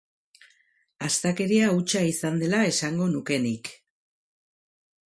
[1.09, 3.73] Astakeria hutsa izan dela esango nuke nik.